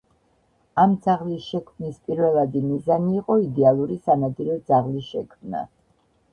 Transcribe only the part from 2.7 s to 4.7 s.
მიზანი იყო იდეალური სანადირო